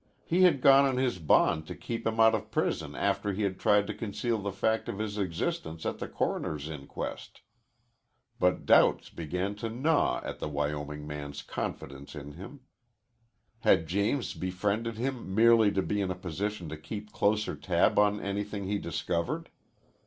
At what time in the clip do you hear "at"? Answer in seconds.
5.85-5.99, 10.23-10.39